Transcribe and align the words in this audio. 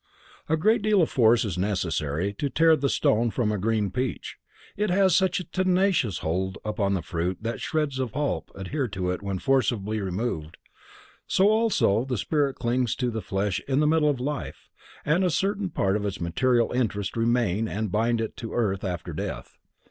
A 0.49 0.57
great 0.57 0.81
deal 0.81 1.03
of 1.03 1.11
force 1.11 1.45
is 1.45 1.59
necessary 1.59 2.33
to 2.39 2.49
tear 2.49 2.75
the 2.75 2.89
stone 2.89 3.29
from 3.29 3.51
a 3.51 3.59
green 3.59 3.91
peach; 3.91 4.37
it 4.75 4.89
has 4.89 5.15
such 5.15 5.39
a 5.39 5.43
tenacious 5.43 6.17
hold 6.25 6.57
upon 6.65 6.95
the 6.95 7.03
fruit 7.03 7.37
that 7.41 7.61
shreds 7.61 7.99
of 7.99 8.13
pulp 8.13 8.49
adhere 8.55 8.87
to 8.87 9.11
it 9.11 9.21
when 9.21 9.37
forcibly 9.37 10.01
removed, 10.01 10.57
so 11.27 11.49
also 11.49 12.03
the 12.03 12.17
spirit 12.17 12.55
clings 12.55 12.95
to 12.95 13.11
the 13.11 13.21
flesh 13.21 13.59
in 13.67 13.87
middle 13.87 14.11
life 14.15 14.71
and 15.05 15.23
a 15.23 15.29
certain 15.29 15.69
part 15.69 15.95
of 15.95 16.03
its 16.03 16.19
material 16.19 16.71
interest 16.71 17.15
remain 17.15 17.67
and 17.67 17.91
bind 17.91 18.19
it 18.21 18.35
to 18.37 18.53
earth 18.55 18.83
after 18.83 19.13
death. 19.13 19.59